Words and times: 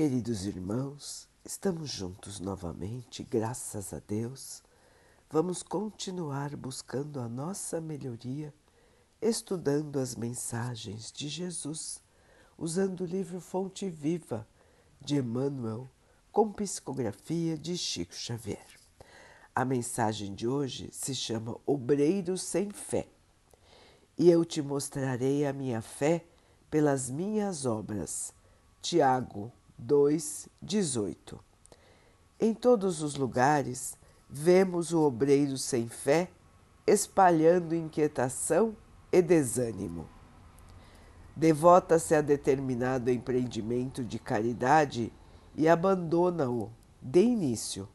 Queridos 0.00 0.46
irmãos, 0.46 1.28
estamos 1.44 1.90
juntos 1.90 2.40
novamente, 2.40 3.22
graças 3.22 3.92
a 3.92 4.00
Deus. 4.08 4.62
Vamos 5.28 5.62
continuar 5.62 6.56
buscando 6.56 7.20
a 7.20 7.28
nossa 7.28 7.82
melhoria, 7.82 8.54
estudando 9.20 9.98
as 9.98 10.14
mensagens 10.14 11.12
de 11.12 11.28
Jesus, 11.28 12.02
usando 12.56 13.02
o 13.02 13.06
livro 13.06 13.42
Fonte 13.42 13.90
Viva 13.90 14.48
de 15.02 15.16
Emmanuel, 15.16 15.86
com 16.32 16.50
psicografia 16.50 17.58
de 17.58 17.76
Chico 17.76 18.14
Xavier. 18.14 18.80
A 19.54 19.66
mensagem 19.66 20.34
de 20.34 20.48
hoje 20.48 20.88
se 20.92 21.14
chama 21.14 21.60
Obreiro 21.66 22.38
sem 22.38 22.70
Fé. 22.70 23.06
E 24.16 24.30
eu 24.30 24.46
te 24.46 24.62
mostrarei 24.62 25.44
a 25.44 25.52
minha 25.52 25.82
fé 25.82 26.24
pelas 26.70 27.10
minhas 27.10 27.66
obras. 27.66 28.32
Tiago 28.80 29.52
2:18. 29.80 31.38
Em 32.38 32.54
todos 32.54 33.02
os 33.02 33.16
lugares 33.16 33.96
vemos 34.28 34.92
o 34.92 35.00
obreiro 35.00 35.58
sem 35.58 35.88
fé 35.88 36.30
espalhando 36.86 37.74
inquietação 37.74 38.76
e 39.12 39.22
desânimo. 39.22 40.08
Devota-se 41.36 42.14
a 42.14 42.20
determinado 42.20 43.10
empreendimento 43.10 44.04
de 44.04 44.18
caridade 44.18 45.12
e 45.54 45.68
abandona-o 45.68 46.70
de 47.00 47.22
início, 47.22 47.88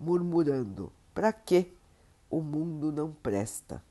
murmurando: 0.00 0.92
para 1.14 1.32
que 1.32 1.74
o 2.30 2.40
mundo 2.40 2.90
não 2.90 3.12
presta? 3.12 3.82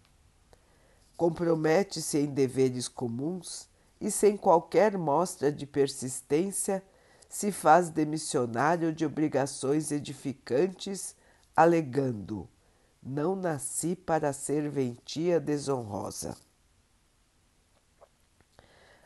Compromete-se 1.15 2.19
em 2.19 2.27
deveres 2.27 2.87
comuns 2.87 3.69
e, 3.99 4.11
sem 4.11 4.37
qualquer 4.37 4.97
mostra 4.97 5.51
de 5.51 5.65
persistência, 5.65 6.83
se 7.29 7.51
faz 7.51 7.89
demissionário 7.89 8.93
de 8.93 9.05
obrigações 9.05 9.91
edificantes, 9.91 11.15
alegando: 11.55 12.47
Não 13.01 13.35
nasci 13.35 13.95
para 13.95 14.33
serventia 14.33 15.39
desonrosa. 15.39 16.37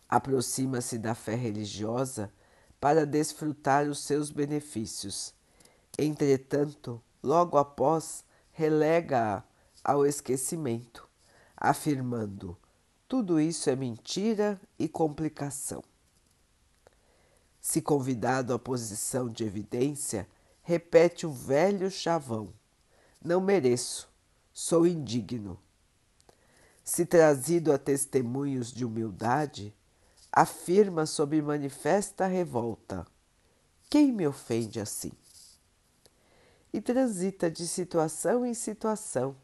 Aproxima-se 0.07 0.97
da 0.97 1.15
fé 1.15 1.35
religiosa 1.35 2.31
para 2.79 3.05
desfrutar 3.05 3.87
os 3.87 3.99
seus 3.99 4.29
benefícios. 4.29 5.33
Entretanto, 5.97 7.01
logo 7.23 7.57
após, 7.57 8.25
relega-a 8.51 9.43
ao 9.83 10.05
esquecimento, 10.05 11.07
afirmando: 11.55 12.57
tudo 13.11 13.41
isso 13.41 13.69
é 13.69 13.75
mentira 13.75 14.59
e 14.79 14.87
complicação. 14.87 15.83
Se 17.61 17.79
convidado 17.79 18.55
à 18.55 18.59
posição 18.59 19.29
de 19.29 19.43
evidência, 19.43 20.27
repete 20.63 21.27
o 21.27 21.31
velho 21.31 21.91
chavão: 21.91 22.51
Não 23.23 23.39
mereço, 23.39 24.09
sou 24.51 24.87
indigno. 24.87 25.59
Se 26.83 27.05
trazido 27.05 27.71
a 27.71 27.77
testemunhos 27.77 28.73
de 28.73 28.83
humildade, 28.83 29.75
afirma 30.31 31.05
sob 31.05 31.39
manifesta 31.39 32.25
revolta: 32.25 33.05
Quem 33.87 34.11
me 34.11 34.25
ofende 34.25 34.79
assim? 34.79 35.11
E 36.73 36.81
transita 36.81 37.51
de 37.51 37.67
situação 37.67 38.43
em 38.43 38.55
situação, 38.55 39.35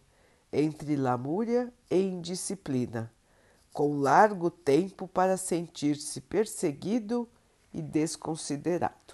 entre 0.51 0.95
lamúria 0.95 1.71
e 1.91 1.97
indisciplina, 1.97 3.13
com 3.71 3.99
largo 3.99 4.49
tempo 4.49 5.07
para 5.07 5.37
sentir-se 5.37 6.19
perseguido 6.19 7.29
e 7.77 7.81
desconsiderado. 7.81 9.13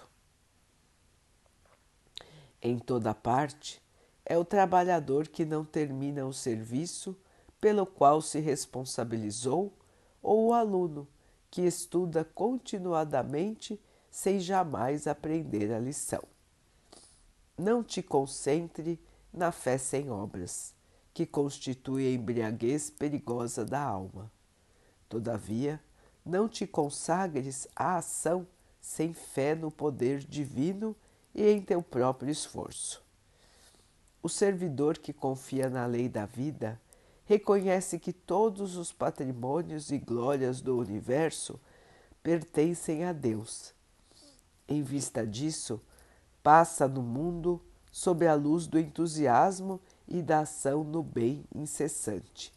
Em 2.62 2.78
toda 2.78 3.12
parte, 3.12 3.82
é 4.24 4.38
o 4.38 4.44
trabalhador 4.44 5.28
que 5.28 5.44
não 5.44 5.66
termina 5.66 6.24
o 6.24 6.32
serviço 6.32 7.14
pelo 7.60 7.84
qual 7.84 8.22
se 8.22 8.40
responsabilizou 8.40 9.70
ou 10.22 10.46
o 10.46 10.54
aluno 10.54 11.06
que 11.50 11.60
estuda 11.60 12.24
continuadamente 12.24 13.78
sem 14.10 14.40
jamais 14.40 15.06
aprender 15.06 15.70
a 15.70 15.78
lição. 15.78 16.22
Não 17.58 17.84
te 17.84 18.02
concentre 18.02 18.98
na 19.30 19.52
fé 19.52 19.76
sem 19.76 20.10
obras, 20.10 20.74
que 21.12 21.26
constitui 21.26 22.06
a 22.06 22.12
embriaguez 22.12 22.88
perigosa 22.88 23.62
da 23.62 23.82
alma. 23.82 24.32
Todavia, 25.06 25.78
não 26.24 26.48
te 26.48 26.66
consagres 26.66 27.68
à 27.76 27.98
ação 27.98 28.46
sem 28.84 29.14
fé 29.14 29.54
no 29.54 29.70
poder 29.70 30.18
divino 30.18 30.94
e 31.34 31.48
em 31.48 31.62
teu 31.62 31.82
próprio 31.82 32.30
esforço. 32.30 33.02
O 34.22 34.28
servidor 34.28 34.98
que 34.98 35.10
confia 35.10 35.70
na 35.70 35.86
lei 35.86 36.06
da 36.06 36.26
vida 36.26 36.78
reconhece 37.24 37.98
que 37.98 38.12
todos 38.12 38.76
os 38.76 38.92
patrimônios 38.92 39.90
e 39.90 39.96
glórias 39.96 40.60
do 40.60 40.76
universo 40.76 41.58
pertencem 42.22 43.04
a 43.04 43.12
Deus. 43.14 43.72
Em 44.68 44.82
vista 44.82 45.26
disso, 45.26 45.80
passa 46.42 46.86
no 46.86 47.02
mundo 47.02 47.58
sob 47.90 48.26
a 48.26 48.34
luz 48.34 48.66
do 48.66 48.78
entusiasmo 48.78 49.80
e 50.06 50.20
da 50.20 50.40
ação 50.40 50.84
no 50.84 51.02
bem 51.02 51.42
incessante 51.54 52.52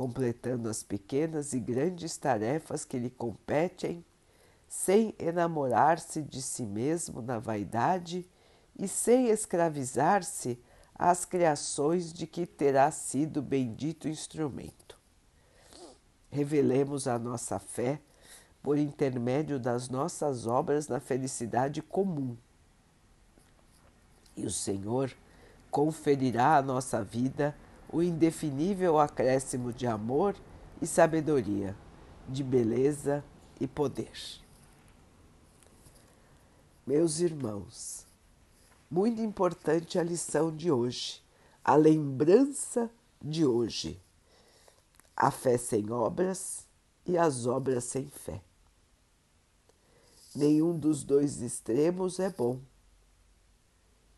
completando 0.00 0.70
as 0.70 0.82
pequenas 0.82 1.52
e 1.52 1.60
grandes 1.60 2.16
tarefas 2.16 2.86
que 2.86 2.98
lhe 2.98 3.10
competem, 3.10 4.02
sem 4.70 5.12
enamorar-se 5.18 6.22
de 6.22 6.40
si 6.40 6.64
mesmo 6.64 7.20
na 7.20 7.40
vaidade 7.40 8.24
e 8.78 8.86
sem 8.86 9.26
escravizar-se 9.26 10.62
às 10.94 11.24
criações 11.24 12.12
de 12.12 12.24
que 12.24 12.46
terá 12.46 12.88
sido 12.92 13.42
bendito 13.42 14.08
instrumento. 14.08 14.96
Revelemos 16.30 17.08
a 17.08 17.18
nossa 17.18 17.58
fé 17.58 18.00
por 18.62 18.78
intermédio 18.78 19.58
das 19.58 19.88
nossas 19.88 20.46
obras 20.46 20.86
na 20.86 21.00
felicidade 21.00 21.82
comum. 21.82 22.36
E 24.36 24.46
o 24.46 24.50
Senhor 24.52 25.10
conferirá 25.68 26.58
à 26.58 26.62
nossa 26.62 27.02
vida 27.02 27.56
o 27.92 28.00
indefinível 28.00 29.00
acréscimo 29.00 29.72
de 29.72 29.88
amor 29.88 30.36
e 30.80 30.86
sabedoria, 30.86 31.74
de 32.28 32.44
beleza 32.44 33.24
e 33.58 33.66
poder. 33.66 34.12
Meus 36.86 37.20
irmãos, 37.20 38.06
muito 38.90 39.20
importante 39.20 39.98
a 39.98 40.02
lição 40.02 40.54
de 40.54 40.72
hoje, 40.72 41.22
a 41.62 41.76
lembrança 41.76 42.90
de 43.20 43.44
hoje. 43.44 44.00
A 45.14 45.30
fé 45.30 45.58
sem 45.58 45.90
obras 45.90 46.66
e 47.04 47.18
as 47.18 47.46
obras 47.46 47.84
sem 47.84 48.08
fé. 48.08 48.42
Nenhum 50.34 50.76
dos 50.76 51.04
dois 51.04 51.42
extremos 51.42 52.18
é 52.18 52.30
bom. 52.30 52.60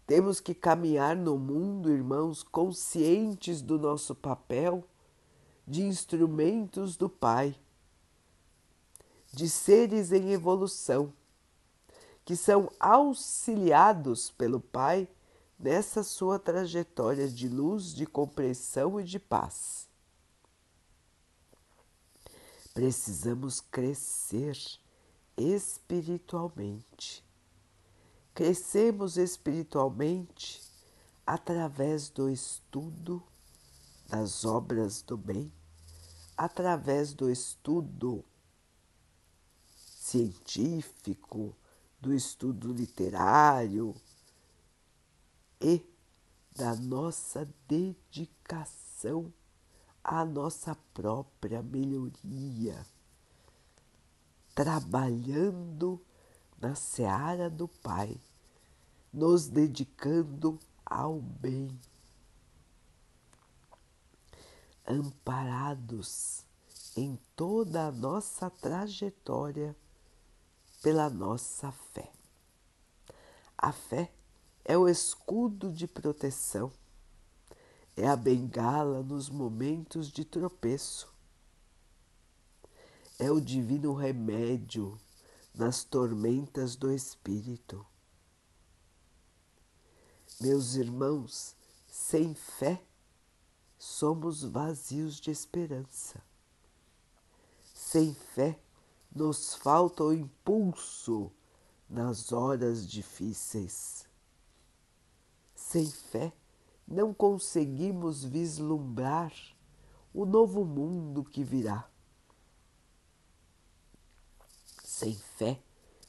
Temos 0.06 0.41
que 0.41 0.55
caminhar 0.55 1.17
no 1.17 1.37
mundo, 1.37 1.91
irmãos, 1.91 2.43
conscientes 2.43 3.61
do 3.61 3.79
nosso 3.79 4.15
papel 4.15 4.84
de 5.67 5.83
instrumentos 5.83 6.97
do 6.97 7.09
Pai, 7.09 7.56
de 9.33 9.49
seres 9.49 10.12
em 10.12 10.31
evolução, 10.31 11.12
que 12.25 12.37
são 12.37 12.71
auxiliados 12.78 14.31
pelo 14.31 14.60
Pai 14.60 15.09
nessa 15.59 16.03
sua 16.03 16.38
trajetória 16.38 17.28
de 17.28 17.49
luz, 17.49 17.94
de 17.94 18.06
compreensão 18.06 19.00
e 19.00 19.05
de 19.05 19.19
paz. 19.19 19.88
Precisamos 22.75 23.61
crescer 23.61 24.56
espiritualmente 25.37 27.25
Crescemos 28.35 29.19
espiritualmente 29.19 30.62
através 31.26 32.08
do 32.08 32.31
estudo 32.31 33.23
das 34.08 34.46
obras 34.46 35.02
do 35.02 35.19
bem, 35.19 35.52
através 36.35 37.12
do 37.12 37.31
estudo 37.31 38.25
científico, 39.76 41.55
do 42.02 42.12
estudo 42.12 42.72
literário 42.72 43.94
e 45.60 45.81
da 46.52 46.75
nossa 46.75 47.49
dedicação 47.69 49.32
à 50.02 50.25
nossa 50.25 50.75
própria 50.93 51.62
melhoria, 51.62 52.84
trabalhando 54.52 56.04
na 56.60 56.75
seara 56.75 57.49
do 57.49 57.69
Pai, 57.69 58.20
nos 59.12 59.46
dedicando 59.46 60.58
ao 60.84 61.20
bem, 61.20 61.78
amparados 64.84 66.44
em 66.96 67.16
toda 67.37 67.87
a 67.87 67.93
nossa 67.93 68.50
trajetória 68.50 69.76
pela 70.82 71.08
nossa 71.08 71.70
fé. 71.70 72.12
A 73.56 73.70
fé 73.70 74.12
é 74.64 74.76
o 74.76 74.88
escudo 74.88 75.73
de 75.73 75.87
proteção, 75.87 76.73
é 77.96 78.08
a 78.08 78.17
bengala 78.17 79.02
nos 79.02 79.31
momentos 79.31 80.11
de 80.11 80.25
tropeço, 80.25 81.14
é 83.19 83.31
o 83.31 83.40
divino 83.40 83.94
remédio 83.94 84.99
nas 85.55 85.84
tormentas 85.84 86.75
do 86.75 86.93
espírito. 86.93 87.87
Meus 90.40 90.75
irmãos, 90.75 91.55
sem 91.87 92.34
fé, 92.34 92.82
somos 93.79 94.43
vazios 94.43 95.20
de 95.20 95.31
esperança. 95.31 96.20
Sem 97.73 98.14
fé, 98.14 98.58
nos 99.14 99.55
falta 99.55 100.03
o 100.03 100.12
impulso 100.12 101.31
nas 101.88 102.32
horas 102.32 102.87
difíceis. 102.87 104.06
Sem 105.55 105.87
fé, 105.87 106.32
não 106.87 107.12
conseguimos 107.12 108.25
vislumbrar 108.25 109.32
o 110.12 110.25
novo 110.25 110.64
mundo 110.64 111.25
que 111.25 111.44
virá. 111.44 111.88
Sem 114.82 115.15
fé, 115.15 115.62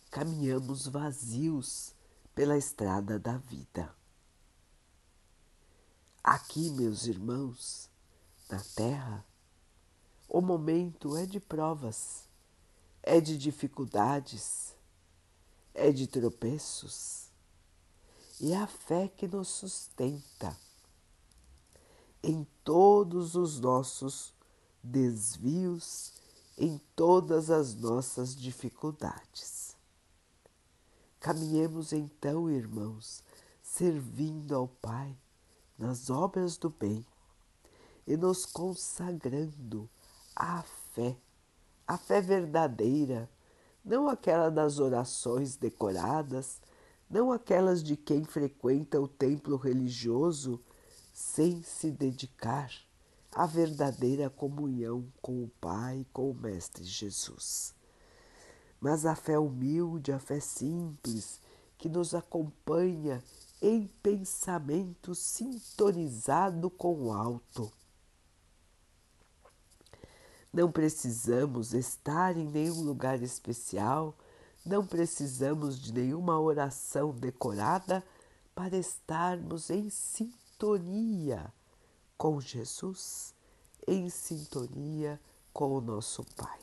caminhamos 0.10 0.88
vazios 0.88 1.96
pela 2.34 2.58
estrada 2.58 3.20
da 3.20 3.38
vida. 3.38 3.94
Aqui, 6.24 6.70
meus 6.72 7.06
irmãos, 7.06 7.90
na 8.50 8.60
Terra, 8.76 9.26
o 10.28 10.42
momento 10.42 11.18
é 11.18 11.26
de 11.26 11.40
provas, 11.40 12.30
é 13.04 13.20
de 13.20 13.38
dificuldades, 13.38 14.74
é 15.74 15.92
de 15.92 16.08
tropeços, 16.08 17.30
e 18.40 18.54
é 18.54 18.58
a 18.58 18.68
fé 18.68 19.08
que 19.08 19.28
nos 19.28 19.50
sustenta 19.50 20.58
em 22.24 22.48
todos 22.64 23.36
os 23.36 23.60
nossos 23.60 24.34
desvios, 24.82 26.14
em 26.58 26.80
todas 26.96 27.50
as 27.50 27.76
nossas 27.76 28.36
dificuldades. 28.36 29.76
Caminhemos 31.20 31.92
então, 31.94 32.50
irmãos, 32.50 33.24
servindo 33.62 34.56
ao 34.56 34.68
Pai 34.68 35.18
nas 35.78 36.10
obras 36.10 36.58
do 36.58 36.70
bem 36.70 37.06
e 38.06 38.16
nos 38.16 38.46
consagrando 38.46 39.90
à 40.36 40.64
fé, 40.94 41.18
a 41.88 41.98
fé 41.98 42.22
verdadeira, 42.22 43.30
não 43.84 44.08
aquela 44.08 44.50
das 44.50 44.80
orações 44.80 45.56
decoradas, 45.56 46.62
não 47.10 47.32
aquelas 47.32 47.84
de 47.84 47.98
quem 47.98 48.24
frequenta 48.24 49.00
o 49.00 49.08
templo 49.08 49.58
religioso 49.58 50.60
sem 51.14 51.62
se 51.62 51.92
dedicar 51.92 52.72
à 53.32 53.46
verdadeira 53.46 54.30
comunhão 54.30 55.06
com 55.22 55.44
o 55.44 55.52
Pai, 55.60 56.06
com 56.14 56.32
o 56.32 56.34
Mestre 56.34 56.84
Jesus. 56.84 57.74
Mas 58.80 59.06
a 59.06 59.16
fé 59.16 59.38
humilde, 59.38 60.12
a 60.12 60.20
fé 60.20 60.40
simples, 60.40 61.40
que 61.78 61.90
nos 61.90 62.16
acompanha 62.16 63.24
em 63.62 63.88
pensamento 64.02 65.14
sintonizado 65.14 66.70
com 66.70 67.08
o 67.08 67.14
alto. 67.14 67.72
Não 70.54 70.72
precisamos 70.72 71.74
estar 71.74 72.38
em 72.38 72.48
nenhum 72.48 72.84
lugar 72.84 73.20
especial, 73.24 74.16
não 74.64 74.86
precisamos 74.86 75.82
de 75.82 75.92
nenhuma 75.92 76.40
oração 76.40 77.12
decorada 77.12 78.04
para 78.54 78.78
estarmos 78.78 79.72
em 79.72 79.90
sintonia 79.90 81.52
com 82.16 82.40
Jesus, 82.40 83.34
em 83.88 84.10
sintonia 84.12 85.20
com 85.52 85.74
o 85.74 85.82
nosso 85.82 86.24
Pai. 86.36 86.60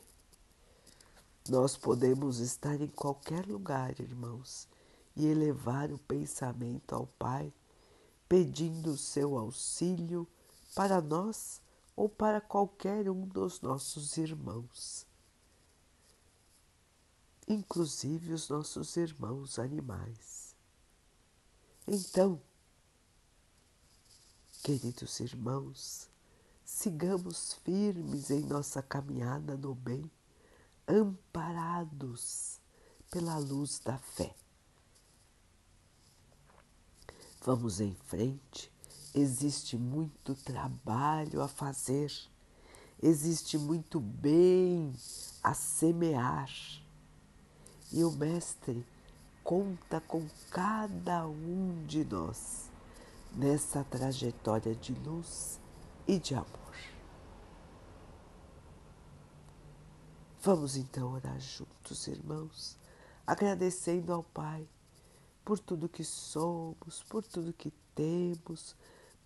Nós 1.49 1.77
podemos 1.77 2.39
estar 2.39 2.81
em 2.81 2.87
qualquer 2.87 3.45
lugar, 3.45 3.99
irmãos, 3.99 4.69
e 5.17 5.27
elevar 5.27 5.91
o 5.91 5.99
pensamento 5.99 6.95
ao 6.95 7.09
Pai, 7.19 7.53
pedindo 8.29 8.93
o 8.93 8.97
seu 8.97 9.37
auxílio 9.37 10.29
para 10.77 11.01
nós 11.01 11.61
ou 12.00 12.08
para 12.08 12.41
qualquer 12.41 13.11
um 13.11 13.26
dos 13.26 13.61
nossos 13.61 14.17
irmãos, 14.17 15.06
inclusive 17.47 18.32
os 18.32 18.49
nossos 18.49 18.97
irmãos 18.97 19.58
animais. 19.58 20.56
Então, 21.87 22.41
queridos 24.62 25.20
irmãos, 25.20 26.08
sigamos 26.64 27.52
firmes 27.62 28.31
em 28.31 28.47
nossa 28.47 28.82
caminhada 28.82 29.55
no 29.58 29.75
bem, 29.75 30.11
amparados 30.88 32.58
pela 33.11 33.37
luz 33.37 33.79
da 33.79 33.99
fé. 33.99 34.35
Vamos 37.43 37.79
em 37.79 37.94
frente, 37.94 38.73
existe 39.15 39.77
muito 39.77 40.35
trabalho 40.35 41.43
a 41.43 41.49
fazer, 41.49 42.12
existe 43.03 43.59
muito 43.59 43.99
bem 44.01 44.93
a 45.43 45.55
semear. 45.55 46.51
E 47.93 48.05
o 48.05 48.12
Mestre 48.12 48.87
conta 49.43 50.01
com 50.01 50.27
cada 50.51 51.27
um 51.27 51.85
de 51.87 52.05
nós 52.05 52.71
nessa 53.33 53.83
trajetória 53.85 54.75
de 54.75 54.93
luz 54.93 55.59
e 56.07 56.19
de 56.19 56.35
amor. 56.35 56.61
Vamos 60.43 60.77
então 60.77 61.12
orar 61.12 61.39
juntos, 61.39 62.07
irmãos, 62.07 62.79
agradecendo 63.27 64.12
ao 64.12 64.23
Pai 64.23 64.67
por 65.45 65.59
tudo 65.59 65.89
que 65.89 66.05
somos, 66.05 67.03
por 67.09 67.23
tudo 67.23 67.53
que 67.53 67.71
temos, 67.95 68.75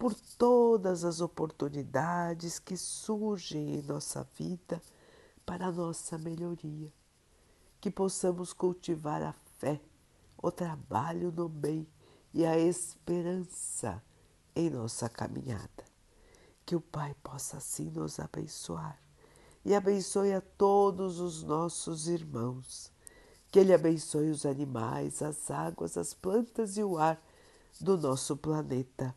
por 0.04 0.14
todas 0.36 1.02
as 1.02 1.22
oportunidades 1.22 2.58
que 2.58 2.76
surgem 2.76 3.76
em 3.76 3.82
nossa 3.84 4.22
vida 4.36 4.78
para 5.46 5.72
nossa 5.72 6.18
melhoria. 6.18 6.92
Que 7.80 7.90
possamos 7.90 8.52
cultivar 8.52 9.22
a 9.22 9.32
fé, 9.58 9.80
o 10.36 10.50
trabalho 10.50 11.32
no 11.32 11.48
bem 11.48 11.88
e 12.34 12.44
a 12.44 12.58
esperança 12.58 14.02
em 14.54 14.68
nossa 14.68 15.08
caminhada. 15.08 15.84
Que 16.66 16.76
o 16.76 16.82
Pai 16.82 17.16
possa 17.22 17.56
assim 17.56 17.88
nos 17.88 18.20
abençoar 18.20 19.00
e 19.64 19.74
abençoe 19.74 20.34
a 20.34 20.42
todos 20.42 21.18
os 21.18 21.42
nossos 21.42 22.08
irmãos 22.08 22.92
que 23.50 23.58
Ele 23.58 23.72
abençoe 23.72 24.28
os 24.28 24.44
animais, 24.44 25.22
as 25.22 25.50
águas, 25.50 25.96
as 25.96 26.12
plantas 26.12 26.76
e 26.76 26.84
o 26.84 26.98
ar 26.98 27.18
do 27.80 27.96
nosso 27.96 28.36
planeta 28.36 29.16